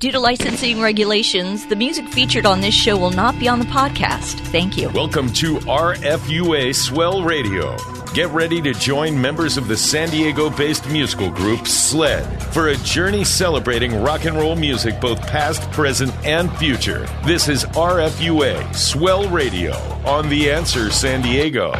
[0.00, 3.64] Due to licensing regulations, the music featured on this show will not be on the
[3.64, 4.38] podcast.
[4.52, 4.88] Thank you.
[4.90, 7.76] Welcome to RFUA Swell Radio.
[8.14, 12.76] Get ready to join members of the San Diego based musical group SLED for a
[12.76, 17.04] journey celebrating rock and roll music, both past, present, and future.
[17.24, 19.72] This is RFUA Swell Radio
[20.06, 21.72] on The Answer San Diego.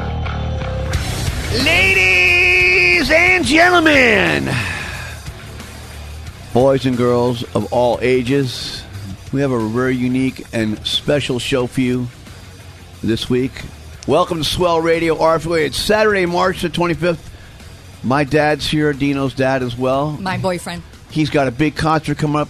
[1.62, 4.48] Ladies and gentlemen,
[6.58, 8.82] boys and girls of all ages,
[9.32, 12.08] we have a very unique and special show for you
[13.00, 13.52] this week.
[14.08, 15.66] Welcome to Swell Radio RFA.
[15.66, 17.20] It's Saturday, March the 25th.
[18.02, 20.10] My dad's here, Dino's dad as well.
[20.18, 20.82] My boyfriend.
[21.12, 22.48] He's got a big concert coming up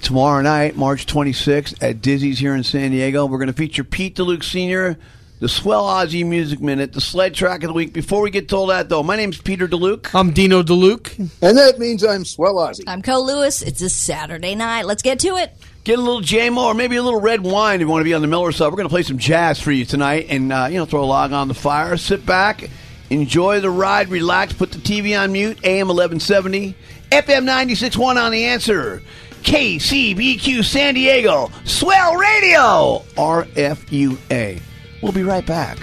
[0.00, 3.26] tomorrow night, March 26th, at Dizzy's here in San Diego.
[3.26, 4.96] We're going to feature Pete DeLuke Sr.,
[5.42, 7.92] the Swell Ozzy Music Minute, the sled track of the week.
[7.92, 10.14] Before we get to all that, though, my name's Peter DeLuke.
[10.14, 11.18] I'm Dino DeLuke.
[11.18, 12.84] And that means I'm Swell Ozzy.
[12.86, 13.60] I'm Cole Lewis.
[13.60, 14.86] It's a Saturday night.
[14.86, 15.52] Let's get to it.
[15.82, 18.14] Get a little JMO or maybe a little red wine if you want to be
[18.14, 18.66] on the Miller side.
[18.66, 21.06] We're going to play some jazz for you tonight and, uh, you know, throw a
[21.06, 21.96] log on the fire.
[21.96, 22.70] Sit back,
[23.10, 26.76] enjoy the ride, relax, put the TV on mute, AM 1170,
[27.10, 29.02] FM 96.1 on the answer.
[29.42, 34.62] KCBQ San Diego, Swell Radio, RFUA.
[35.02, 35.78] We'll be right back.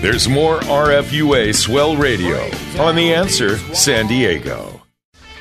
[0.00, 4.82] There's more RFUA Swell Radio on The Answer San Diego.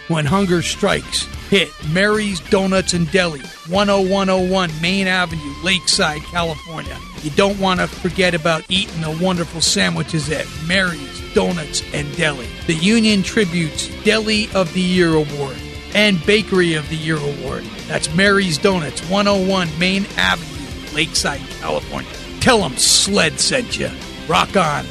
[0.07, 6.95] When hunger strikes, hit Mary's Donuts and Deli, 10101 Main Avenue, Lakeside, California.
[7.23, 12.47] You don't want to forget about eating the wonderful sandwiches at Mary's Donuts and Deli.
[12.67, 15.57] The Union Tribune's Deli of the Year Award
[15.95, 17.63] and Bakery of the Year Award.
[17.87, 20.50] That's Mary's Donuts, 101 Main Avenue,
[20.93, 22.11] Lakeside, California.
[22.39, 23.89] Tell them Sled sent you.
[24.27, 24.85] Rock on.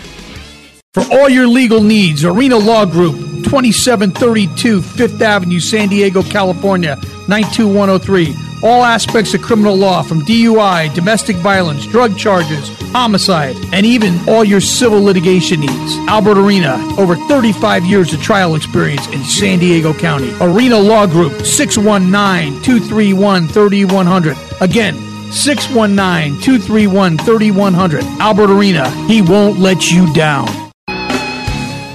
[0.93, 6.97] For all your legal needs, Arena Law Group, 2732 Fifth Avenue, San Diego, California,
[7.29, 8.35] 92103.
[8.63, 14.45] All aspects of criminal law from DUI, domestic violence, drug charges, homicide, and even all
[14.45, 15.97] your civil litigation needs.
[16.09, 20.35] Albert Arena, over 35 years of trial experience in San Diego County.
[20.41, 24.37] Arena Law Group, 619 231 3100.
[24.61, 28.05] Again, 619 231 3100.
[28.21, 30.49] Albert Arena, he won't let you down.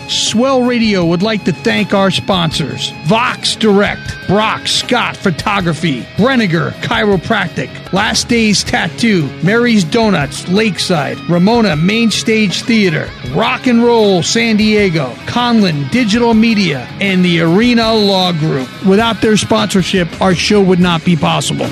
[0.08, 7.92] Swell Radio would like to thank our sponsors Vox Direct, Brock Scott Photography, Brenniger Chiropractic,
[7.92, 15.14] Last Days Tattoo, Mary's Donuts, Lakeside, Ramona Main Stage Theater, Rock and Roll San Diego,
[15.26, 18.70] Conlin Digital Media, and the Arena Law Group.
[18.86, 21.68] Without their sponsorship, our show would not be possible.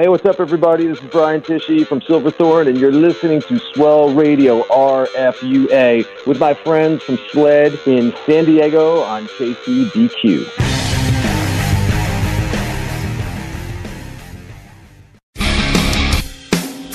[0.00, 0.86] Hey, what's up, everybody?
[0.86, 6.54] This is Brian Tichy from Silverthorne, and you're listening to Swell Radio RFUA with my
[6.54, 10.56] friends from SLED in San Diego on KCBQ.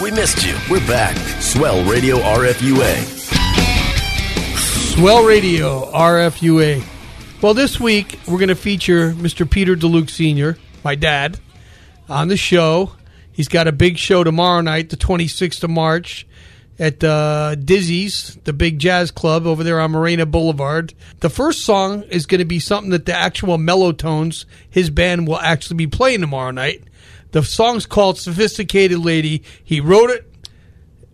[0.01, 0.57] We missed you.
[0.67, 1.15] We're back.
[1.43, 3.03] Swell Radio RFUA.
[4.95, 6.83] Swell Radio RFUA.
[7.43, 9.47] Well, this week we're going to feature Mr.
[9.47, 11.39] Peter DeLuke Sr., my dad,
[12.09, 12.91] on the show.
[13.31, 16.25] He's got a big show tomorrow night, the 26th of March,
[16.79, 20.93] at uh, Dizzy's, the big jazz club over there on Marina Boulevard.
[21.19, 25.39] The first song is going to be something that the actual Mellow-Tones, his band, will
[25.39, 26.83] actually be playing tomorrow night.
[27.31, 29.43] The song's called Sophisticated Lady.
[29.63, 30.25] He wrote it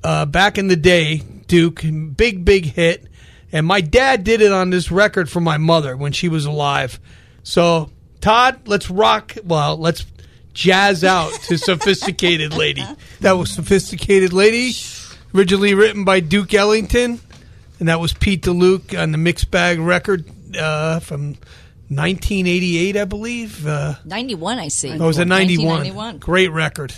[0.03, 1.81] uh, back in the day, Duke.
[2.15, 3.07] Big, big hit.
[3.51, 6.99] And my dad did it on this record for my mother when she was alive.
[7.43, 7.89] So,
[8.21, 9.35] Todd, let's rock.
[9.43, 10.05] Well, let's
[10.53, 12.83] jazz out to Sophisticated Lady.
[13.21, 14.73] That was Sophisticated Lady,
[15.33, 17.19] originally written by Duke Ellington.
[17.79, 20.25] And that was Pete DeLuke on the Mixed Bag record
[20.55, 21.35] uh, from
[21.89, 23.65] 1988, I believe.
[23.65, 24.91] Uh, 91, I see.
[24.91, 26.19] Oh, it was a 91.
[26.19, 26.93] Great record.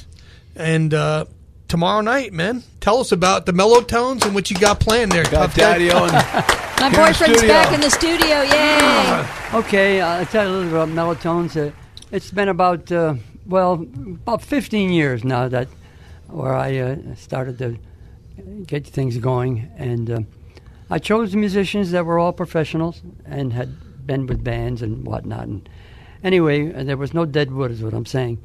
[0.55, 1.25] And uh,
[1.67, 5.23] tomorrow night, man, tell us about the mellow tones and what you got planned there.
[5.23, 5.77] Got Tough Guy.
[5.79, 6.09] Daddy on.
[6.79, 7.47] My boyfriend's studio.
[7.47, 8.41] back in the studio.
[8.41, 9.57] Yay!
[9.59, 11.55] Okay, uh, I'll tell you a little bit about Mellow-Tones.
[11.55, 11.71] Uh,
[12.11, 15.67] it's been about, uh, well, about 15 years now that
[16.27, 17.77] where I uh, started to
[18.65, 19.71] get things going.
[19.77, 20.19] And uh,
[20.89, 25.47] I chose musicians that were all professionals and had been with bands and whatnot.
[25.47, 25.69] And
[26.23, 28.39] anyway, uh, there was no dead wood, is what I'm saying.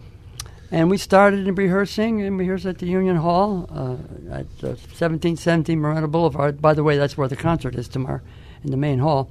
[0.70, 3.94] And we started in rehearsing and rehearsed at the Union Hall uh,
[4.34, 6.60] at uh, 1717 Marina Boulevard.
[6.60, 8.20] By the way, that's where the concert is tomorrow
[8.62, 9.30] in the main hall.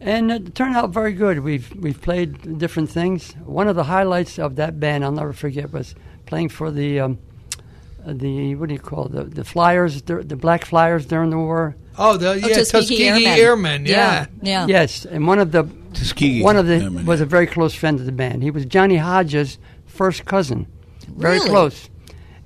[0.00, 1.40] And it turned out very good.
[1.40, 3.32] We've we've played different things.
[3.44, 5.94] One of the highlights of that band, I'll never forget, was
[6.26, 7.18] playing for the um,
[8.06, 9.12] uh, the what do you call it?
[9.12, 11.76] the the Flyers, the, the Black Flyers during the war.
[11.98, 13.38] Oh, the yeah, Tuskegee Tuskegee, Airmen.
[13.38, 13.86] Airmen.
[13.86, 14.26] Yeah.
[14.40, 14.66] Yeah.
[14.66, 18.00] Yes, and one of the Tuskegee one of the Airmen, was a very close friend
[18.00, 18.42] of the band.
[18.42, 20.66] He was Johnny Hodges' first cousin,
[21.08, 21.50] very Really?
[21.50, 21.90] close.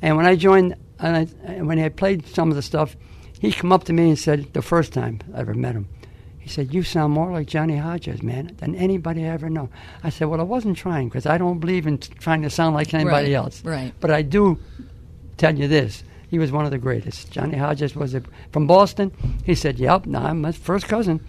[0.03, 1.17] And when I joined, and
[1.47, 2.97] I, when I played some of the stuff,
[3.39, 5.87] he come up to me and said, the first time I ever met him,
[6.45, 9.71] he said, "You sound more like Johnny Hodges, man, than anybody I ever know."
[10.03, 12.75] I said, "Well, I wasn't trying because I don't believe in t- trying to sound
[12.75, 13.65] like anybody Right, else.
[13.65, 13.95] right.
[13.99, 14.59] But I do
[15.39, 17.31] tell you this." He was one of the greatest.
[17.31, 19.11] Johnny Hodges was a, from Boston.
[19.45, 21.21] He said, "Yep, no, I'm his first cousin."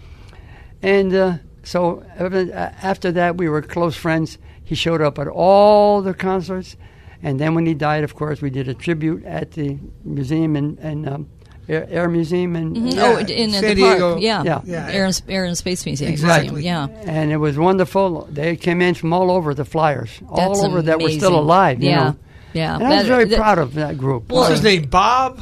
[0.82, 4.36] And uh, so uh, after that, we were close friends.
[4.64, 6.76] He showed up at all the concerts.
[7.22, 10.78] And then when he died, of course, we did a tribute at the museum and,
[10.80, 11.28] and um,
[11.68, 12.96] Air, Air Museum and Mhm.
[12.98, 14.20] uh, Oh, in uh, the park.
[14.22, 14.42] Yeah.
[14.64, 14.88] yeah.
[14.90, 16.12] Air, and, Air and Space Museum.
[16.12, 16.64] Exactly.
[16.64, 16.86] Yeah.
[17.04, 18.28] And it was wonderful.
[18.30, 21.82] They came in from all over the Flyers, all That's over that were still alive.
[21.82, 22.04] You Yeah.
[22.04, 22.16] know?
[22.52, 22.74] Yeah.
[22.76, 24.30] And I was very that- proud of that group.
[24.30, 24.86] What's his name?
[24.88, 25.40] Bob.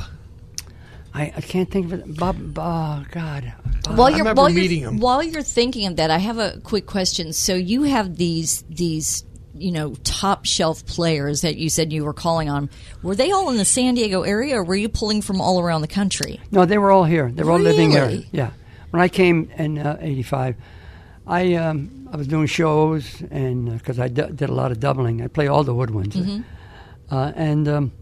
[1.17, 2.17] I, I can't think of it.
[2.17, 2.37] Bob.
[2.59, 3.53] Oh God.
[3.87, 4.99] While I you're remember while meeting you're, him.
[4.99, 7.32] while you're thinking of that, I have a quick question.
[7.32, 9.25] So you have these these
[9.56, 12.68] you know top shelf players that you said you were calling on.
[13.02, 15.80] Were they all in the San Diego area, or were you pulling from all around
[15.82, 16.40] the country?
[16.50, 17.30] No, they were all here.
[17.30, 18.22] They were all living here.
[18.32, 18.50] Yeah.
[18.90, 20.56] When I came in uh, '85,
[21.26, 25.22] I um, I was doing shows and because I d- did a lot of doubling,
[25.22, 26.42] I play all the woodwinds, Mm-hmm.
[27.14, 27.92] uh, and um,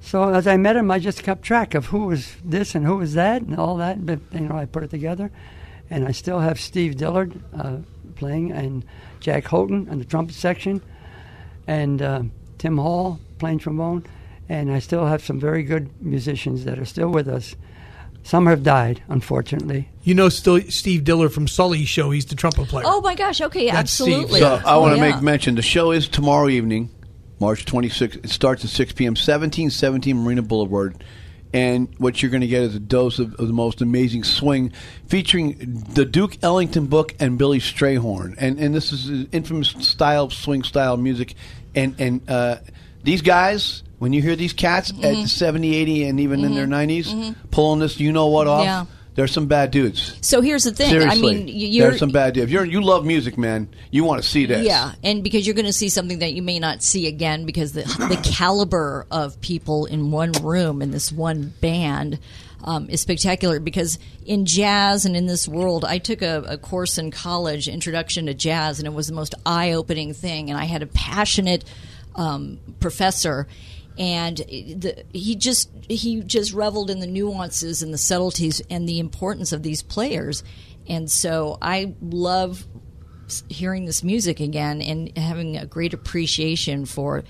[0.00, 2.96] so as I met him, I just kept track of who was this and who
[2.98, 4.04] was that and all that.
[4.04, 5.30] But you know, I put it together,
[5.88, 7.78] and I still have Steve Dillard uh,
[8.16, 8.84] playing and
[9.20, 10.82] Jack Houghton on the trumpet section,
[11.66, 12.22] and uh,
[12.58, 14.04] Tim Hall playing trombone,
[14.48, 17.54] and I still have some very good musicians that are still with us.
[18.22, 19.90] Some have died, unfortunately.
[20.02, 22.10] You know still Steve Diller from Sully's show.
[22.10, 22.84] He's the trumpet player.
[22.86, 23.40] Oh my gosh!
[23.42, 24.14] Okay, That's Steve.
[24.14, 24.40] absolutely.
[24.40, 25.12] So I Oh, want to yeah.
[25.12, 26.88] make mention the show is tomorrow evening,
[27.38, 28.24] March 26th.
[28.24, 29.10] It starts at 6 p.m.
[29.10, 31.04] 1717 Marina Boulevard.
[31.54, 34.72] And what you're going to get is a dose of, of the most amazing swing,
[35.06, 38.34] featuring the Duke Ellington book and Billy Strayhorn.
[38.38, 41.34] And and this is infamous style, swing style music.
[41.76, 42.56] And and uh,
[43.04, 45.22] these guys, when you hear these cats Mm-hmm.
[45.22, 48.86] at 70, 80, and even in their 90s, pulling this, you know what off, Yeah.
[49.14, 50.16] There's some bad dudes.
[50.20, 50.90] So here's the thing.
[50.90, 52.50] Seriously, I mean, you're there's some bad dudes.
[52.50, 53.68] You're, you love music, man.
[53.90, 54.66] You want to see this.
[54.66, 57.72] Yeah, and because you're going to see something that you may not see again because
[57.72, 62.18] the the caliber of people in one room in this one band
[62.64, 63.60] um, is spectacular.
[63.60, 68.26] Because in jazz and in this world, I took a, a course in college, Introduction
[68.26, 70.50] to Jazz, and it was the most eye opening thing.
[70.50, 71.64] And I had a passionate
[72.16, 73.46] um, professor.
[73.96, 78.98] And the, he just he just reveled in the nuances and the subtleties and the
[78.98, 80.42] importance of these players,
[80.88, 82.64] and so I love
[83.48, 87.22] hearing this music again and having a great appreciation for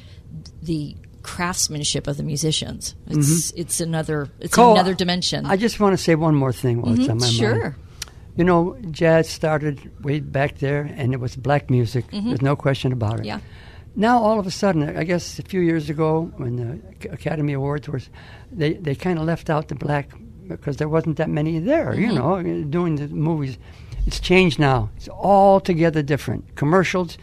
[0.62, 2.94] the craftsmanship of the musicians.
[3.08, 5.44] It's it's another it's Cole, another dimension.
[5.46, 7.60] I just want to say one more thing while it's Mhm, on my sure.
[7.60, 7.74] mind.
[8.36, 12.10] You know, jazz started way back there, and it was black music.
[12.10, 12.24] Mhm.
[12.28, 13.26] There's no question about it.
[13.26, 13.38] Yeah.
[13.96, 17.88] Now, all of a sudden, I guess a few years ago, when the Academy Awards
[17.88, 18.10] was,
[18.50, 20.10] they they kind of left out the black
[20.48, 21.94] because there wasn't that many there.
[21.94, 22.14] You Mhm.
[22.14, 23.56] know, doing the movies.
[24.06, 24.90] It's changed now.
[24.96, 26.54] It's altogether different.
[26.56, 27.18] Commercials,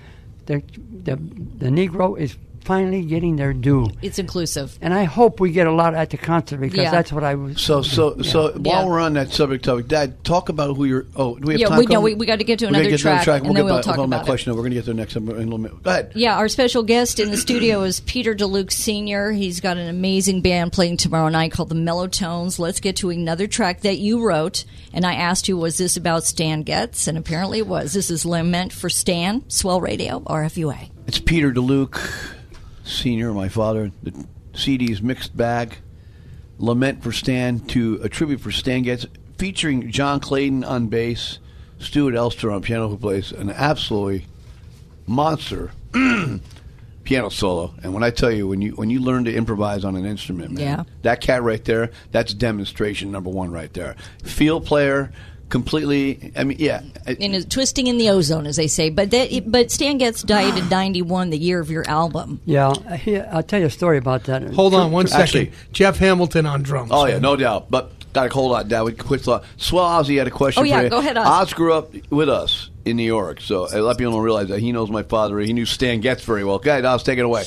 [0.45, 0.63] the
[1.03, 1.15] the
[1.59, 3.89] the Negro is finally getting their due.
[4.01, 4.77] it's inclusive.
[4.81, 6.91] And I hope we get a lot at the concert because Yeah.
[6.91, 7.59] that's what I was.
[7.61, 8.23] So so Yeah.
[8.31, 8.85] so while Yeah.
[8.85, 11.05] we're on that subject topic, Dad, talk about who you're.
[11.15, 11.79] Oh, do we have Yeah, time?
[11.79, 13.63] we- no, we- we gotta get to another get to another track, and We'll then
[13.63, 14.29] get we'll back- talk hold on, my about it.
[14.29, 14.53] question.
[14.53, 15.83] We're going to get to the next in a little bit.
[15.83, 16.11] Go ahead.
[16.15, 19.31] Yeah, our special guest in the studio is Peter DeLuke Sr.
[19.31, 22.59] He's got an amazing band playing tomorrow night called the Mellotones.
[22.59, 24.63] Let's get to another track that you wrote.
[24.93, 27.07] And I asked you, was this about Stan Getz?
[27.07, 27.93] And apparently it was.
[27.93, 30.89] This is Lament for Stan, Swell Radio, RFUA.
[31.07, 31.97] It's Peter DeLuke,
[32.91, 33.91] Senior, my father.
[34.03, 35.77] The CD's Mixed Bag,
[36.57, 39.05] Lament for Stan, to a tribute for Stan Getz,
[39.37, 41.39] featuring John Clayton on bass,
[41.79, 44.27] Stuart Elster on piano, who plays an absolutely
[45.07, 45.71] monster
[47.03, 47.73] piano solo.
[47.81, 50.51] And when I tell you, when you when you learn to improvise on an instrument,
[50.51, 50.83] man, Yeah.
[51.01, 53.95] that cat right there, that's demonstration number one right there.
[54.23, 55.11] Field player,
[55.51, 56.31] completely.
[56.35, 56.81] I mean, yeah.
[57.19, 58.89] In a, twisting in the ozone, as they say.
[58.89, 62.39] But that, but Stan Getz died in 91, the year of your album.
[62.45, 64.41] Yeah, I- here, I'll tell you a story about that.
[64.53, 65.21] Hold on one second.
[65.23, 66.89] Actually- Jeff Hamilton on drums.
[66.91, 67.69] Oh yeah, no doubt.
[67.69, 68.81] But Got to hold on, Dad.
[68.81, 69.45] We quit thought.
[69.55, 70.89] Swell Ozzy had a question Oh, yeah, for you.
[70.89, 71.25] go ahead, Oz.
[71.27, 74.49] Oz grew up with us in New York, so a lot of people don't realize
[74.49, 74.59] that.
[74.59, 75.39] He knows my father.
[75.39, 76.55] He knew Stan Getz very well.
[76.55, 77.45] Okay, Oz, take it away.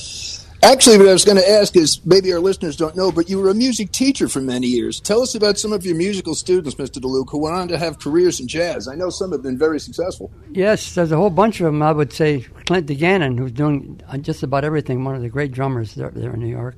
[0.64, 3.38] Actually, what I was going to ask is maybe our listeners don't know, but you
[3.38, 4.98] were a music teacher for many years.
[4.98, 7.02] Tell us about some of your musical students, Mr.
[7.02, 8.88] DeLuke, who went on to have careers in jazz.
[8.88, 10.32] I know some have been very successful.
[10.52, 11.82] Yes, there's a whole bunch of them.
[11.82, 15.28] I would say Clint de Ganon, who's doing uh, just about everything, one of the
[15.28, 16.76] great drummers there, there in New York.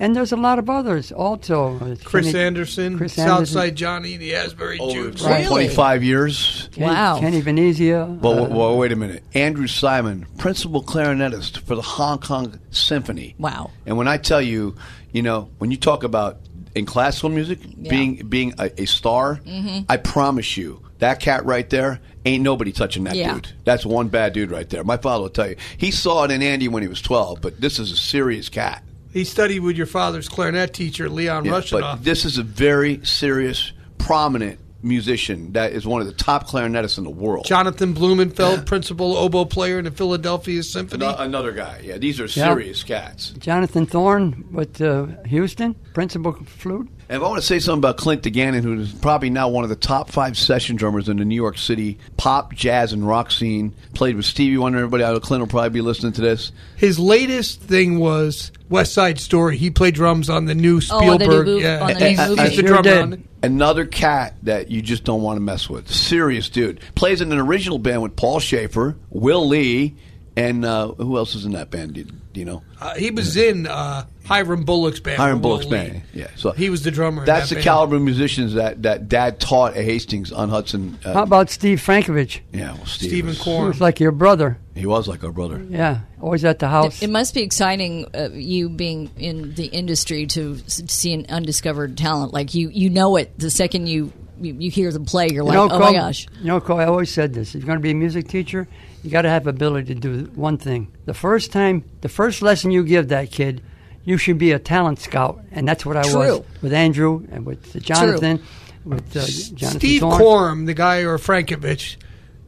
[0.00, 1.78] And there's a lot of others also.
[2.02, 3.46] Chris Kenny- Anderson, Chris Anderson.
[3.46, 5.22] Southside Johnny, the Asbury Jukes.
[5.22, 5.46] Right.
[5.46, 6.68] 25 years.
[6.72, 8.04] Kenny, Kenny Venezia.
[8.04, 9.22] Well, uh, well, wait a minute.
[9.34, 13.36] Andrew Simon, principal clarinetist for the Hong Kong Symphony.
[13.38, 13.70] Wow.
[13.86, 14.74] And when I tell you,
[15.12, 16.38] you know, when you talk about
[16.74, 19.84] in classical music being being a, a star, Mhm.
[19.88, 23.34] I promise you that cat right there ain't nobody touching that Yeah.
[23.34, 23.48] dude.
[23.64, 24.82] That's one bad dude right there.
[24.82, 25.56] My father will tell you.
[25.78, 28.82] He saw it in Andy when he was 12, but this is a serious cat.
[29.14, 31.80] He studied with your father's clarinet teacher, Leon Yeah, Russianoff.
[31.80, 36.98] but this is a very serious, prominent musician that is one of the top clarinetists
[36.98, 37.46] in the world.
[37.46, 41.06] Jonathan Blumenfeld, principal oboe player in the Philadelphia Symphony.
[41.06, 41.80] Ano- Another guy.
[41.82, 42.52] Yeah, these are Yeah.
[42.52, 43.30] serious cats.
[43.38, 46.88] Jonathan Thorne with uh, Houston, principal flute.
[47.14, 49.62] And I want to say something about Clint de Ganon, who is probably now one
[49.62, 53.30] of the top five session drummers in the New York City pop, jazz, and rock
[53.30, 54.78] scene, played with Stevie Wonder.
[54.78, 56.50] Everybody out of Clint will probably be listening to this.
[56.76, 59.56] His latest thing was West Side Story.
[59.56, 61.46] He played drums on the new Oh, the new Spielberg.
[61.46, 62.42] mov- yeah, on the new he's, movie.
[62.42, 62.98] he's the drummer did.
[62.98, 63.20] on it.
[63.44, 65.88] Another cat that you just don't want to mess with.
[65.88, 66.80] Serious dude.
[66.96, 69.94] Plays in an original band with Paul Shaffer, Will Lee,
[70.36, 71.92] and uh, who else is in that band?
[71.92, 72.64] Do, do you know?
[72.80, 75.18] Uh, he was in uh, Hiram Bullock's band.
[75.18, 76.02] Hiram Bullock's band.
[76.14, 77.24] Yeah, so He was the drummer.
[77.26, 77.64] That's that the band.
[77.64, 80.98] caliber of musicians that, that Dad taught at Hastings on Hudson.
[81.04, 82.40] Uh, How about Steve Frankovich?
[82.52, 84.58] yeah, well, Steve Stephen was- He was like your brother.
[84.74, 85.62] He was like our brother.
[85.68, 87.02] Yeah, always at the house.
[87.02, 92.32] It must be exciting, uh, you being in the industry, to see an undiscovered talent.
[92.32, 95.28] Like you, you know it the second you you, you hear them play.
[95.30, 96.26] You're like, you know, oh Cole, my gosh.
[96.40, 97.54] You know, Cole, I always said this.
[97.54, 98.66] If you're going to be a music teacher,
[99.04, 100.92] you got to have ability to do one thing.
[101.04, 103.62] The first time, the first lesson you give that kid,
[104.04, 107.82] you should be a talent scout, and that's what I was with Andrew and with
[107.82, 108.42] Jonathan,
[108.84, 110.16] with uh, Jonathan Steve Thorne.
[110.16, 111.96] Quorum, the guy or Frankovich,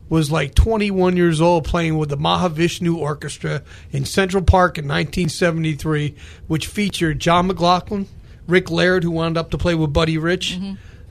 [0.09, 6.15] was like 21 years old playing with the Mahavishnu Orchestra in Central Park in 1973,
[6.47, 8.07] which featured John McLaughlin,
[8.47, 10.59] Rick Laird, who wound up to play with Buddy Rich.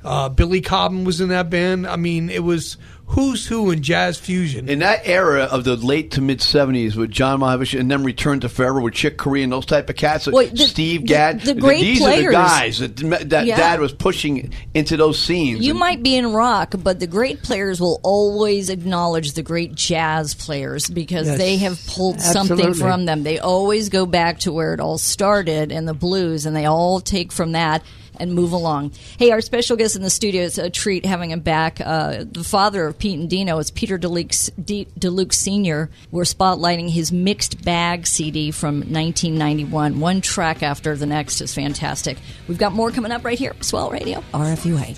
[0.05, 1.87] Uh, Billy Cobham was in that band.
[1.87, 4.67] I mean, it was who's who in jazz fusion.
[4.69, 8.39] In that era of the late to mid '70s with John Malkovich and then Return
[8.41, 11.41] to Forever with Chick Corea and those type of cats, Well, the- Steve the- Gadd,
[11.41, 12.97] the great these are the guys that,
[13.29, 13.57] that Yeah.
[13.57, 15.63] Dad was pushing into those scenes.
[15.65, 19.73] You And- might be in rock, but the great players will always acknowledge the great
[19.75, 21.37] jazz players because Yes.
[21.37, 23.23] they have pulled something from them.
[23.23, 26.99] They always go back to where it all started in the blues, and they all
[26.99, 27.81] take from that
[28.19, 28.91] and move along.
[29.17, 31.79] Hey, our special guest in the studio, it's a treat having him back.
[31.81, 34.51] Uh, the father of Pete and Dino is Peter DeLuke,
[34.99, 35.89] DeLuke Sr.
[36.11, 39.99] We're spotlighting his Mixed Bag CD from 1991.
[39.99, 42.17] One track after the next is fantastic.
[42.47, 43.53] We've got more coming up right here.
[43.61, 44.97] Swell Radio, RFUA.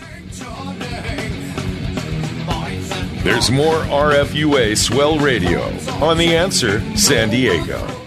[3.24, 5.64] There's more RFUA Swell Radio
[6.02, 8.07] on The Answer San Diego.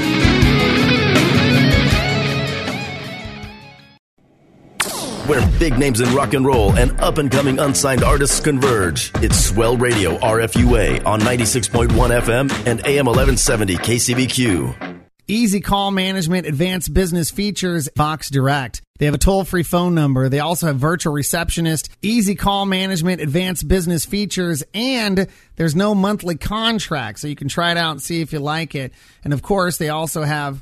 [5.31, 9.11] Where big names in rock and roll and up and coming unsigned artists converge.
[9.23, 15.05] It's Swell Radio RFUA on 96.1 FM and AM 1170 KCBQ.
[15.29, 18.81] Easy call management, advanced business features, Vox Direct.
[18.99, 20.27] They have a toll free phone number.
[20.27, 26.35] They also have virtual receptionist, easy call management, advanced business features, and there's no monthly
[26.35, 27.19] contract.
[27.19, 28.91] So you can try it out and see if you like it.
[29.23, 30.61] And of course, they also have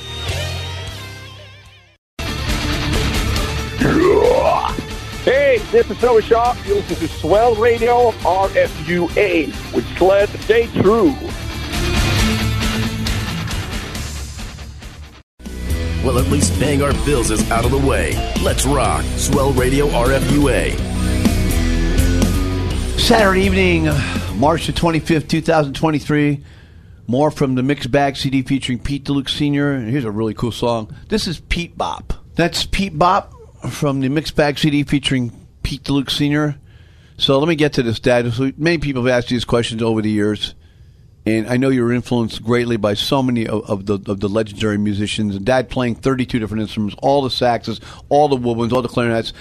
[5.23, 6.55] Hey, this is Noah Shaw.
[6.65, 11.15] You listen to Swell Radio RFUA with Sled Stay True.
[16.03, 18.15] Well, at least paying our bills is out of the way.
[18.41, 19.05] Let's rock.
[19.17, 20.71] Swell Radio RFUA.
[22.99, 23.83] Saturday evening,
[24.39, 26.43] March the 25th, 2023.
[27.11, 29.81] More from the Mixed Bag CD featuring Pete DeLuke Sr.
[29.81, 30.95] Here's a really cool song.
[31.09, 32.13] This is Pete Bop.
[32.35, 33.33] That's Pete Bop
[33.69, 35.29] from the Mixed Bag CD featuring
[35.61, 36.55] Pete DeLuke Sr.
[37.17, 38.31] So let me get to this, Dad.
[38.31, 40.55] So many people have asked you these questions over the years.
[41.25, 44.29] And I know you were influenced greatly by so many of, of the of the
[44.29, 45.37] legendary musicians.
[45.37, 49.33] Dad playing 32 different instruments, all the saxes, all the woodwinds, all the clarinets.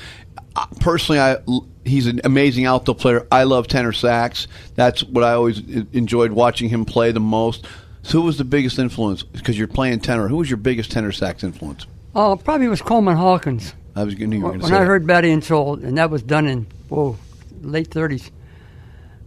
[0.81, 1.39] Personally, I
[1.85, 3.27] he's an amazing alto player.
[3.31, 4.47] I love tenor sax.
[4.75, 5.61] That's what I always
[5.93, 7.67] enjoyed watching him play the most.
[8.03, 9.23] So, who was the biggest influence?
[9.23, 10.29] Because you're playing tenor.
[10.29, 11.87] Who was your biggest tenor sax influence?
[12.15, 13.75] Oh, probably was Coleman Hawkins.
[13.95, 14.87] I was going to When I that.
[14.87, 17.17] heard Body and Soul, and that was done in whoa,
[17.61, 18.31] late thirties.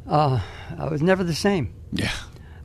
[0.08, 0.42] Uh,
[0.78, 1.74] I was never the same.
[1.92, 2.12] Yeah.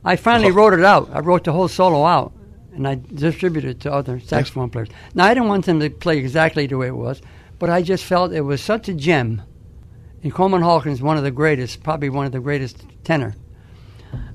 [0.03, 1.09] I finally wrote it out.
[1.13, 2.33] I wrote the whole solo out,
[2.73, 4.89] and I distributed it to other saxophone players.
[5.13, 7.21] Now I didn't want them to play exactly the way it was,
[7.59, 9.41] but I just felt it was such a gem.
[10.23, 13.35] And Coleman Hawkins, one of the greatest, probably one of the greatest tenor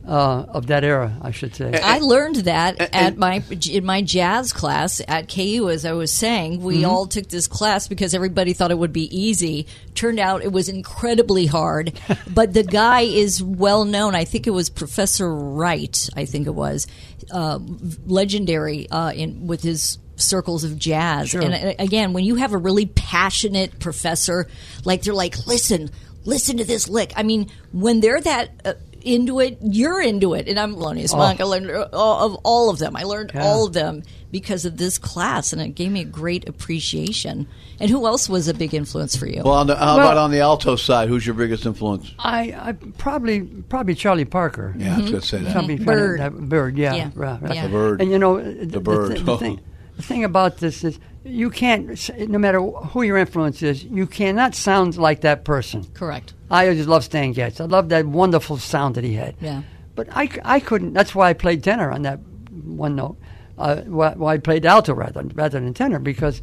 [0.07, 1.79] uh, of that era, I should say.
[1.83, 5.69] I learned that at my in my jazz class at KU.
[5.71, 6.89] As I was saying, we Mhm.
[6.89, 9.67] all took this class because everybody thought it would be easy.
[9.95, 11.99] Turned out it was incredibly hard.
[12.35, 14.15] but the guy is well known.
[14.15, 16.09] I think it was Professor Wright.
[16.17, 16.87] I think it was
[17.31, 17.59] uh,
[18.07, 21.31] legendary uh, in with his circles of jazz.
[21.31, 21.43] Sure.
[21.43, 24.47] And uh, again, when you have a really passionate professor,
[24.85, 25.91] like they're like, listen,
[26.25, 27.13] listen to this lick.
[27.17, 30.49] I mean, when they're that uh, into it, you're into it.
[30.49, 31.19] And I'm Thelonious Oh.
[31.19, 31.41] Monk.
[31.41, 32.97] I learned all of all of them.
[32.97, 33.45] I learned Yeah.
[33.45, 37.47] all of them because of this class, and it gave me a great appreciation.
[37.79, 39.43] And who else was a big influence for you?
[39.45, 41.09] Well, on the, how Well- about on the alto side?
[41.09, 42.13] Who's your biggest influence?
[42.19, 44.75] I, I probably probably Charlie Parker.
[44.79, 45.53] Yeah, I was gonna say that.
[45.53, 45.85] Charlie Mhm.
[45.85, 46.49] Bird.
[46.49, 47.11] bird, yeah, Yeah.
[47.15, 47.55] right, right.
[47.55, 47.67] Yeah.
[47.67, 48.01] The bird.
[48.01, 49.19] And you know, the, the bird.
[49.19, 49.61] thi- The, thing,
[49.97, 52.11] the thing about this is, you can't.
[52.29, 55.85] No matter who your influence is, you cannot sound like that person.
[55.95, 56.35] Correct.
[56.51, 57.61] I just love Stan Getz.
[57.61, 59.35] I love that wonderful sound that he had.
[59.41, 59.63] Yeah.
[59.95, 60.93] But I, I couldn't.
[60.93, 62.19] That's why I played tenor on that
[62.65, 63.17] one note.
[63.57, 66.43] Uh, why, why I played alto rather rather than tenor because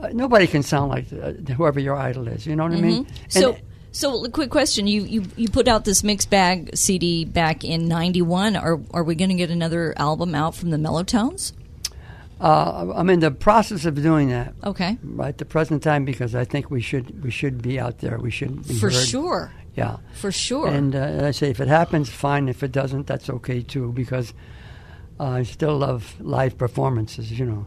[0.00, 2.46] uh, nobody can sound like uh, whoever your idol is.
[2.46, 3.06] You know what I mean?
[3.06, 3.56] And- So,
[3.92, 7.88] so a quick question: you, you you put out this mixed bag CD back in
[7.88, 8.54] '91.
[8.54, 11.52] Are are we going to get another album out from the Mellotones?
[12.40, 14.52] Uh, I'm in the process of doing that.
[14.62, 14.98] Okay.
[15.02, 18.18] Right at the present time, because I think we should we should be out there.
[18.18, 19.06] We should be For heard.
[19.06, 19.52] sure.
[19.74, 19.96] Yeah.
[20.14, 20.68] For sure.
[20.68, 22.48] And uh, I say if it happens, fine.
[22.48, 23.92] If it doesn't, that's okay too.
[23.92, 24.34] Because
[25.18, 27.30] uh, I still love live performances.
[27.38, 27.66] You know.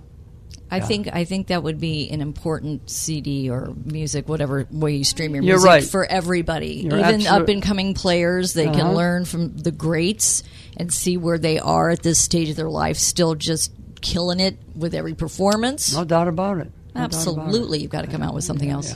[0.71, 0.85] I Yeah.
[0.85, 5.33] think I think that would be an important CD or music, whatever way you stream
[5.33, 5.83] your You're music right.
[5.83, 8.53] for everybody, You're even absolute- up and coming players.
[8.53, 8.93] They can Uh-huh.
[8.93, 10.43] learn from the greats
[10.77, 14.57] and see where they are at this stage of their life, still just killing it
[14.75, 15.93] with every performance.
[15.95, 16.71] No doubt about it.
[16.95, 17.45] No doubt about it.
[17.47, 18.95] Absolutely, you've got to come out with something else.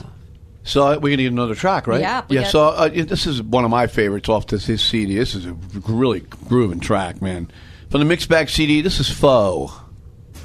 [0.66, 2.00] So uh, we're gonna get another track, right?
[2.00, 2.42] Yeah, Yeah.
[2.42, 5.16] got- So uh, this is one of my favorites off this his CD.
[5.16, 5.52] This is a
[5.86, 7.50] really grooving track, man.
[7.90, 9.70] From the mixed bag CD, this is Foe.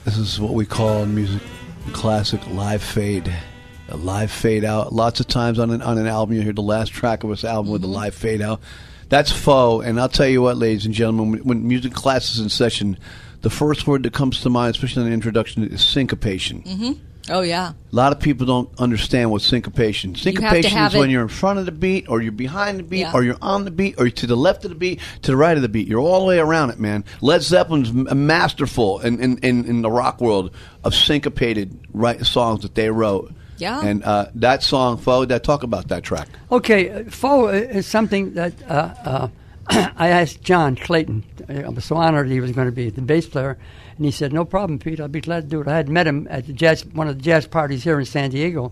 [0.05, 1.41] This is what we call in music
[1.93, 3.33] classic live fade.
[3.87, 4.93] A live fade out.
[4.93, 7.43] Lots of times on an on an album, you hear the last track of this
[7.45, 8.59] album with the live fade out.
[9.07, 12.39] That's Foe, and I'll tell you what, ladies and gentlemen, when, when music class is
[12.39, 12.99] in session,
[13.41, 16.61] the first word that comes to mind, especially in the introduction, is syncopation.
[16.61, 16.91] hmm
[17.31, 17.73] Oh yeah.
[17.73, 20.15] A lot of people don't understand what syncopation.
[20.15, 23.01] Syncopation have is when you're in front of the beat, or you're behind the beat,
[23.01, 23.11] Yeah.
[23.13, 25.37] or you're on the beat, or you're to the left of the beat, to the
[25.37, 25.87] right of the beat.
[25.87, 27.03] You're all the way around it, man.
[27.21, 30.51] Led Zeppelin's masterful in, in, in, in the rock world
[30.83, 33.31] of syncopated right songs that they wrote.
[33.57, 33.79] Yeah.
[33.85, 36.29] And uh, that song, Fo, that talk about that track.
[36.51, 39.27] Okay, uh, Fo is something that uh, uh,
[39.97, 41.23] I asked John Clayton.
[41.47, 43.57] I was so honored he was going to be the bass player,
[43.95, 44.99] and he said, "No problem, Pete.
[44.99, 47.17] I'll be glad to do it." I had met him at the jazz, one of
[47.17, 48.71] the jazz parties here in San Diego,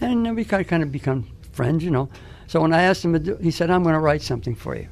[0.00, 2.08] and uh, we kind of, kind of become friends, you know.
[2.48, 4.76] So when I asked him to do, he said, "I'm going to write something for
[4.76, 4.88] you,"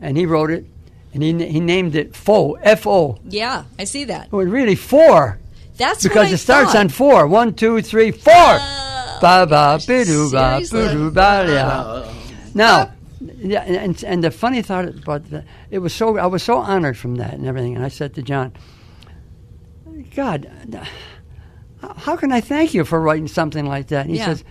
[0.00, 0.64] and he wrote it.
[1.12, 3.18] and he he named it Fo F O.
[3.28, 4.26] Yeah, I see that.
[4.26, 5.40] It was really four.
[5.76, 7.26] That's because it starts on four.
[7.26, 8.32] One, two, three, four.
[9.20, 11.10] Ba ba bidoo ba seriously?
[11.10, 12.14] ba.
[12.54, 12.92] Now,
[13.36, 16.96] yeah, and and the funny thought about that, it was so I was so honored
[16.98, 18.52] from that and everything, and I said to John,
[20.14, 20.48] God,
[21.96, 24.02] how can I thank you for writing something like that?
[24.06, 24.26] And he Yeah.
[24.26, 24.44] says,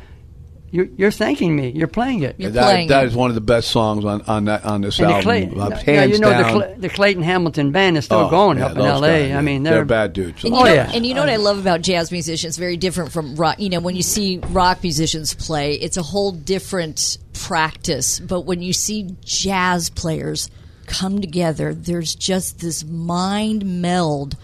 [0.71, 1.69] you're, "You're thanking me.
[1.69, 2.35] You're playing it.
[2.39, 5.13] that, that is one of the best songs on, on that on this And the
[5.13, 5.23] album.
[5.23, 6.51] Clay- uh, now, hands you know the, down.
[6.53, 9.07] Cla- the Clayton Hamilton band is still Oh, going yeah, up in those L.A.
[9.07, 9.41] guys, I yeah.
[9.41, 10.43] mean, They're they're, bad dudes.
[10.43, 12.57] And you, oh know, yeah, and you know what I love about jazz musicians?
[12.57, 13.59] Very different from rock.
[13.59, 18.19] You know, when you see rock musicians play, it's a whole different practice.
[18.19, 20.49] But when you see jazz players
[20.85, 24.37] come together, there's just this mind meld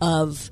[0.00, 0.50] of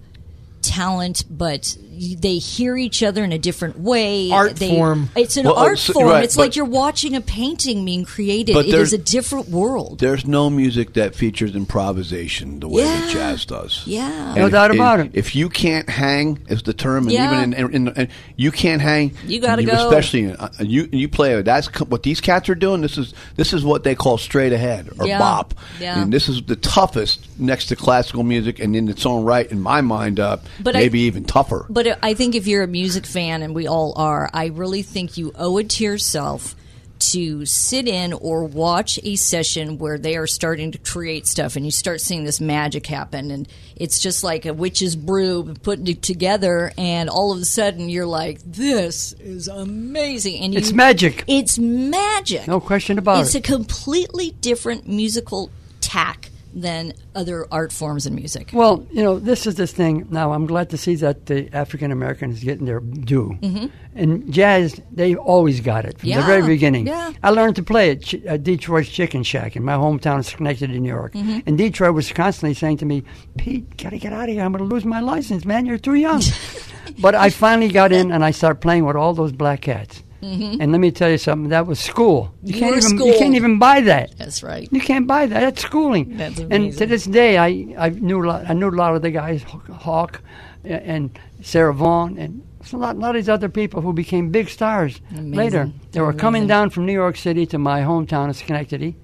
[0.63, 1.77] talent, but
[2.19, 4.31] they hear each other in a different way.
[4.31, 5.11] Art They- form.
[5.15, 6.09] It's an Well, uh, art so- form.
[6.09, 8.55] right, it's but- like you're watching a painting being created.
[8.55, 9.99] But It a different world.
[9.99, 13.83] There's no music that features improvisation the way that jazz does.
[13.85, 14.35] Yeah.
[14.35, 15.13] No And doubt about if, it.
[15.15, 17.33] If you can't hang, is the term, and Yeah.
[17.33, 19.73] even in, in, in, in- you can't hang, You gotta go.
[19.89, 21.41] Especially in, uh, you you play.
[21.43, 22.81] That's what these cats are doing.
[22.81, 25.19] This is this is what they call straight ahead or Yeah.
[25.19, 25.55] bop.
[25.81, 26.01] Yeah.
[26.01, 29.61] And this is the toughest next to classical music, and in its own right, in
[29.61, 31.67] my mind, uh, But I- maybe even tougher.
[31.69, 35.17] But I think if you're a music fan, and we all are, I really think
[35.17, 36.55] you owe it to yourself
[36.99, 41.65] to sit in or watch a session where they are starting to create stuff and
[41.65, 46.03] you start seeing this magic happen and it's just like a witch's brew putting it
[46.03, 51.25] together and all of a sudden you're like this is amazing and you, It's magic.
[51.27, 53.39] it's magic no question about it's it.
[53.39, 55.51] It's a completely different musical
[55.81, 60.07] tack than other art forms in music Well, you know, this is this thing.
[60.11, 63.37] Now, I'm glad to see that the African Americans getting their due.
[63.41, 63.71] Mhm.
[63.95, 66.87] And jazz, they always got it from the very beginning.
[66.89, 67.13] yeah.
[67.23, 70.79] I learned to play at, Ch- at Detroit's Chicken Shack in my hometown of Schenectady,
[70.81, 71.13] New York.
[71.15, 71.43] Mhm.
[71.47, 73.05] And Detroit was constantly saying to me,
[73.39, 74.43] Pete, gotta get out of here.
[74.45, 75.67] I'm going to lose my license, man.
[75.67, 76.23] You're too young.
[77.01, 80.03] but I finally got in and I started playing with all those black cats.
[80.23, 80.59] Mhm.
[80.61, 81.49] And let me tell you something.
[81.51, 82.33] That was school.
[82.43, 84.17] You, You can't even you can't even buy that.
[84.19, 84.69] That's right.
[84.71, 85.41] You can't buy that.
[85.41, 86.17] That's schooling.
[86.17, 89.03] That's And to this day, I, I knew a lot, I knew a lot of
[89.03, 90.21] the guys, Hawk
[90.65, 91.11] and-
[91.43, 95.01] Sarah Vaughan, and a lot, a lot of these other people who became big stars
[95.11, 95.33] Amazing.
[95.33, 95.71] later.
[95.93, 98.95] They were coming down from New York City to my hometown of Schenectady,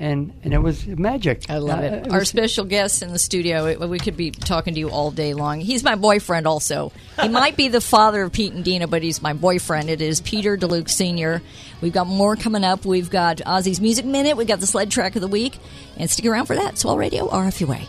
[0.00, 1.50] and and it was magic.
[1.50, 1.92] I love Uh, it.
[2.06, 4.90] it Our was- special guest in the studio, it- we could be talking to you
[4.90, 5.60] all day long.
[5.60, 6.92] He's my boyfriend also.
[7.20, 9.90] He might be the father of Pete and Dino, but he's my boyfriend.
[9.90, 11.42] It is Peter DeLuke Sr.
[11.80, 12.84] We've got more coming up.
[12.84, 14.36] We've got Ozzy's Music Minute.
[14.36, 15.58] We've got the sled track of the week.
[15.96, 16.78] And stick around for that.
[16.78, 17.86] Swell Radio, RFUA.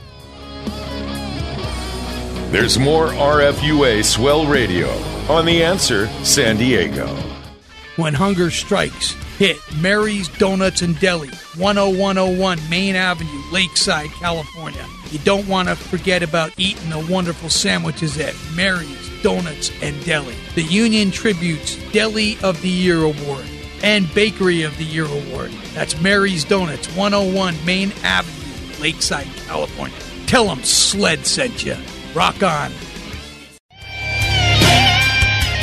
[2.52, 4.89] There's more RFUA Swell Radio
[5.30, 7.06] on The Answer San Diego.
[7.98, 14.86] When hunger strikes, hit Mary's Donuts and Deli, 10101 Main Avenue, Lakeside, California.
[15.12, 20.36] You don't want to forget about eating the wonderful sandwiches at Mary's Donuts and Deli.
[20.56, 23.45] The Union Tribune's Deli of the Year Award
[23.82, 25.52] and Bakery of the Year Award.
[25.73, 29.95] That's Mary's Donuts, 101 Main Avenue, Lakeside, California.
[30.28, 31.78] Tell them Sled sent you.
[32.13, 32.71] Rock on.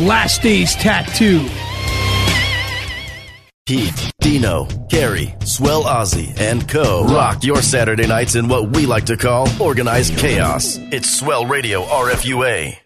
[0.00, 1.48] Last Days Tattoo.
[3.64, 7.04] Pete, Dino, Gary, Swell Ozzy, and Co.
[7.04, 10.76] rock your Saturday nights in what we like to call organized chaos.
[10.92, 12.85] It's Swell Radio RFUA.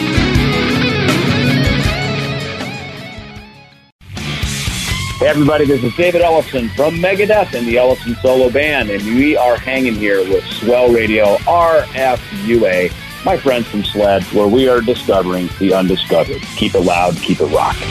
[5.21, 9.37] Hey everybody, this is David Ellefson from Megadeth and the Ellefson Solo Band, and we
[9.37, 12.91] are hanging here with Swell Radio RFUA,
[13.23, 16.41] my friends from SLED, where we are discovering the undiscovered.
[16.55, 17.87] Keep it loud, keep it rocking.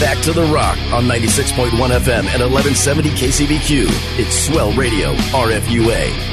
[0.00, 3.86] Back to the Rock on 96.1 FM and 1170 KCBQ.
[4.18, 6.31] It's Swell Radio RFUA.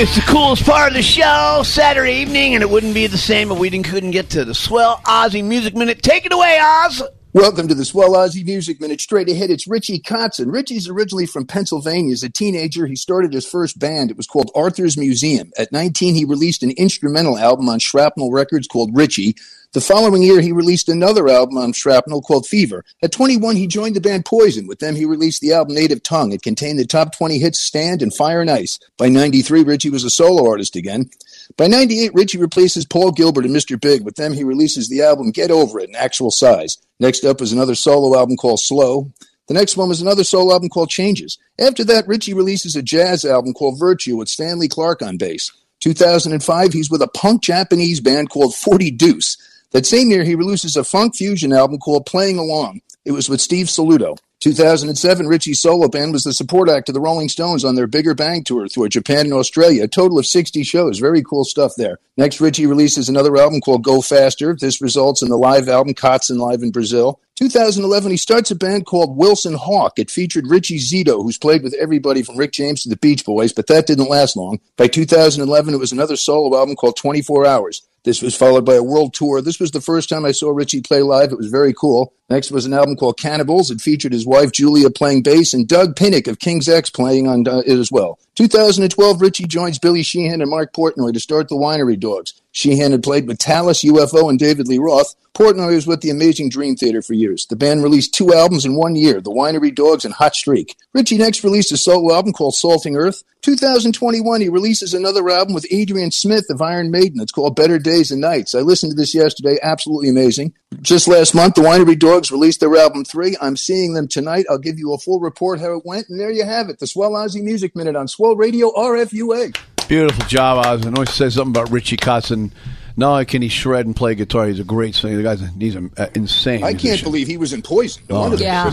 [0.00, 3.50] It's the coolest part of the show, Saturday evening, and it wouldn't be the same
[3.50, 6.04] if we didn't, couldn't get to the swell Aussie Music Minute.
[6.04, 7.02] Take it away, Oz!
[7.32, 9.00] Welcome to the Swell Aussie Music Minute.
[9.00, 10.52] Straight ahead, it's Richie Kotzen.
[10.52, 12.12] Richie's originally from Pennsylvania.
[12.12, 14.12] As a teenager, he started his first band.
[14.12, 15.50] It was called Arthur's Museum.
[15.58, 19.34] At 19, he released an instrumental album on Shrapnel Records called Richie.
[19.74, 22.86] The following year, he released another album on Shrapnel called Fever.
[23.02, 24.66] At 21, he joined the band Poison.
[24.66, 26.32] With them, he released the album Native Tongue.
[26.32, 28.78] It contained the top 20 hits Stand and Fire and Ice.
[28.96, 31.10] By 93, Richie was a solo artist again.
[31.58, 33.78] By 98, Richie replaces Paul Gilbert and Mr.
[33.78, 34.06] Big.
[34.06, 36.78] With them, he releases the album Get Over It in actual size.
[36.98, 39.12] Next up was another solo album called Slow.
[39.48, 41.36] The next one was another solo album called Changes.
[41.58, 45.52] After that, Richie releases a jazz album called Virtue with Stanley Clarke on bass.
[45.80, 49.36] 2005, he's with a punk Japanese band called 40 Deuce.
[49.72, 52.80] That same year, he releases a funk fusion album called Playing Along.
[53.04, 54.18] It was with Steve Saluto.
[54.40, 58.14] 2007, Richie's solo band was the support act to the Rolling Stones on their Bigger
[58.14, 59.84] Bang tour through Japan and Australia.
[59.84, 61.00] A total of 60 shows.
[61.00, 61.98] Very cool stuff there.
[62.16, 64.54] Next, Richie releases another album called Go Faster.
[64.54, 67.20] This results in the live album Kotzen Live in Brazil.
[67.34, 69.98] 2011, he starts a band called Wilson Hawk.
[69.98, 73.52] It featured Richie Zito, who's played with everybody from Rick James to the Beach Boys,
[73.52, 74.60] but that didn't last long.
[74.76, 77.87] By 2011, it was another solo album called 24 Hours.
[78.04, 79.42] This was followed by a world tour.
[79.42, 81.32] This was the first time I saw Richie play live.
[81.32, 82.14] It was very cool.
[82.30, 83.70] Next was an album called Cannibals.
[83.70, 87.48] It featured his wife Julia playing bass and Doug Pinnick of King's X playing on
[87.48, 88.18] uh, it as well.
[88.34, 92.40] 2012, Richie joins Billy Sheehan and Mark Portnoy to start the Winery Dogs.
[92.52, 95.14] Sheehan had played with Talas, UFO, and David Lee Roth.
[95.38, 97.46] Portnoy was with the Amazing Dream Theater for years.
[97.46, 100.76] The band released two albums in one year, The Winery Dogs and Hot Streak.
[100.92, 103.22] Richie next released a solo album called Salting Earth.
[103.42, 107.20] 2021, he releases another album with Adrian Smith of Iron Maiden.
[107.20, 108.56] It's called Better Days and Nights.
[108.56, 109.58] I listened to this yesterday.
[109.62, 110.54] Absolutely amazing.
[110.82, 113.36] Just last month, the Winery Dogs released their album three.
[113.40, 114.46] I'm seeing them tonight.
[114.50, 116.08] I'll give you a full report how it went.
[116.08, 116.78] And there you have it.
[116.78, 119.56] The Swell Aussie Music Minute on Swell Radio RFUA.
[119.88, 120.84] Beautiful job, Oz.
[120.84, 122.50] I know something about Richie Kotzen.
[122.98, 125.16] Not only can he shred and play guitar, he's a great singer.
[125.16, 126.64] The guy's he's an uh, insane.
[126.64, 128.02] I can't believe he was in Poison.
[128.10, 128.72] No Oh, Yeah.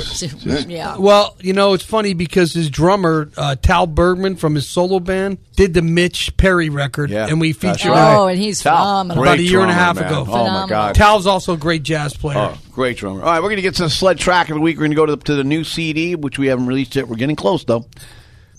[0.67, 0.97] yeah.
[0.97, 5.37] Well, you know, it's funny because his drummer, uh, Tal Bergman from his solo band,
[5.55, 8.13] did the Mitch Perry record, and we that's featured right.
[8.13, 9.23] him Oh, and he's Tal, phenomenal.
[9.23, 10.05] about a great year and a half man.
[10.05, 10.25] ago.
[10.27, 10.95] Oh my God.
[10.95, 12.37] Tal's also a great jazz player.
[12.39, 13.19] Oh, great drummer.
[13.21, 14.77] All right, we're going to get to the sled track of the week.
[14.77, 17.07] We're going to go to the, to the new CD, which we haven't released yet.
[17.07, 17.85] We're getting close, though.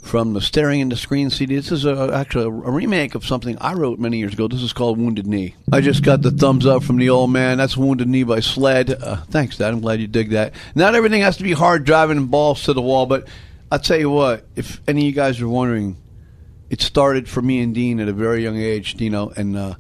[0.07, 1.57] From the Staring into Screen CD.
[1.57, 4.47] This is a, actually a, remake of something I wrote many years ago.
[4.47, 5.57] This is called Wounded Knee.
[5.73, 7.59] I just got the thumbs up from the old man.
[7.59, 8.90] That's Wounded Knee by Sled.
[9.03, 9.73] Uh, thanks, Dad.
[9.73, 10.55] I'm glad you dig that.
[10.77, 13.27] Not everything has to be hard driving balls to the wall, but
[13.73, 15.97] I'll tell you what, if any of you guys are wondering,
[16.71, 19.75] it started for me and Dean at a very young age, Dino, and uh,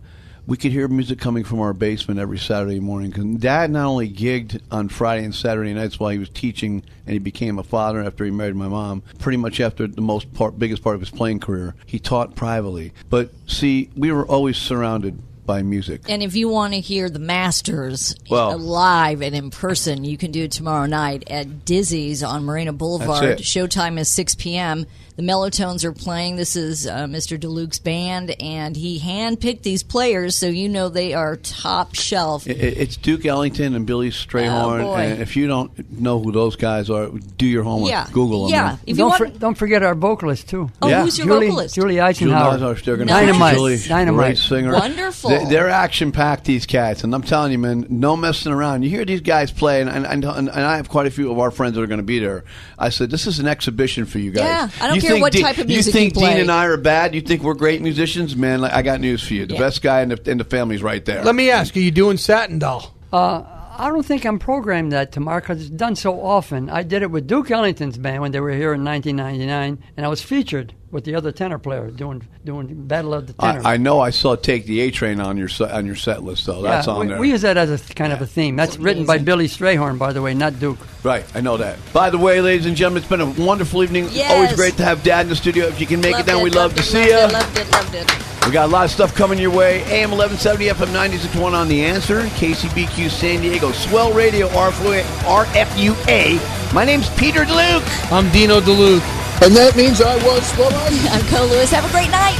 [0.46, 3.10] we could hear music coming from our basement every Saturday morning.
[3.10, 7.12] Cause Dad not only gigged on Friday and Saturday nights while he was teaching, and
[7.12, 9.02] he became a father after he married my mom.
[9.18, 12.92] Pretty much after the most part, biggest part of his playing career, he taught privately.
[13.10, 16.02] But see, we were always surrounded by music.
[16.08, 20.32] And if you want to hear the Masters Well- live and in person, you can
[20.32, 23.38] do it tomorrow night at Dizzy's on Marina Boulevard.
[23.38, 24.86] Showtime is 6 p.m.
[25.16, 26.36] The Mellotones are playing.
[26.36, 27.38] This is uh, Mr.
[27.40, 32.46] DeLuke's band, and he handpicked these players, so you know they are top shelf.
[32.46, 34.82] It- it- It's Duke Ellington and Billy Strayhorn.
[34.84, 37.90] Oh, and if you don't know who those guys are, do your homework.
[37.90, 38.06] Yeah.
[38.12, 38.52] Google them.
[38.52, 38.76] Yeah.
[38.82, 40.70] If you don't, want- for, don't forget our vocalist too.
[40.82, 41.02] Oh, Yeah.
[41.02, 41.74] who's your Julie, vocalist?
[41.74, 42.50] Julie Julie Eisenhower.
[42.54, 43.08] Eisenhower, they're Nice.
[43.08, 43.54] Dynamite.
[43.54, 44.26] Julie, Dynamite.
[44.26, 44.72] great singer.
[44.74, 45.30] Wonderful.
[45.30, 46.44] They, they're action packed.
[46.44, 48.82] These cats, and I'm telling you, man, no messing around.
[48.82, 51.38] You hear these guys play, and and, and, and I have quite a few of
[51.38, 52.44] our friends that are going to be there.
[52.78, 54.44] I said, this is an exhibition for you guys.
[54.44, 56.32] Yeah, I don't you care think what Dean- type of you music think you play.
[56.34, 57.14] Dean and I are bad?
[57.14, 58.36] You think we're great musicians?
[58.36, 59.46] Man, like, I got news for you.
[59.46, 59.60] The Yeah.
[59.60, 61.22] best guy in the in the family's right there.
[61.24, 62.94] Let me ask, are you doing Satin Doll?
[63.12, 63.42] Uh,
[63.78, 66.70] I don't think I'm programmed that tomorrow because it's done so often.
[66.70, 70.08] I did it with Duke Ellington's band when they were here in 1999, and I
[70.08, 73.62] was featured with the other tenor player doing doing Battle of the Tenor.
[73.64, 76.46] I, I know I saw "Take the A Train" on your on your set list,
[76.46, 76.62] though.
[76.62, 77.18] That's Yeah, on we, there.
[77.18, 78.56] we use that as a kind of a theme.
[78.56, 80.78] That's written by Billy Strayhorn, by the way, not Duke.
[81.02, 81.78] Right, I know that.
[81.92, 84.08] By the way, ladies and gentlemen, it's been a wonderful evening.
[84.12, 84.32] Yes.
[84.32, 85.66] Always great to have Dad in the studio.
[85.66, 87.16] If you can make Loved it down, we'd love loved to it, see you.
[87.32, 88.46] loved it, Loved it, loved it.
[88.46, 89.82] We got a lot of stuff coming your way.
[89.86, 95.02] AM 1170, FM 961 on The Answer, KCBQ San Diego, Swell Radio, RFUA.
[95.24, 96.72] RFUA.
[96.72, 98.12] My name's Peter DeLuke.
[98.12, 99.15] I'm Dino DeLuke.
[99.42, 101.06] And that means I was Swell Aussie.
[101.12, 101.70] I'm Cole Lewis.
[101.70, 102.38] Have a great night.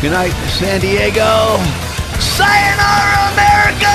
[0.00, 1.58] Good night, San Diego.
[2.20, 3.92] Sayonara, America!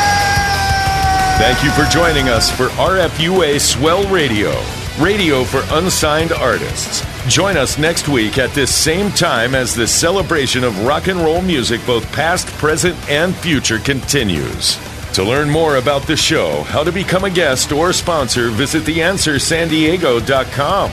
[1.37, 4.51] Thank you for joining us for RFUA Swell Radio,
[4.99, 7.03] radio for unsigned artists.
[7.27, 11.41] Join us next week at this same time as the celebration of rock and roll
[11.41, 14.77] music, both past, present, and future, continues.
[15.13, 20.91] To learn more about the show, how to become a guest or sponsor, visit theanswersandiego.com.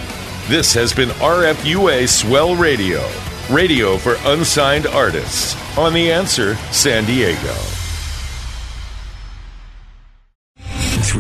[0.53, 3.01] This has been RFUA Swell Radio,
[3.51, 7.82] Radio for unsigned artists on The Answer San Diego.